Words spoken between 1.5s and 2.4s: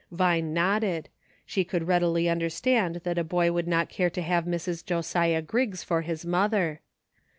could readily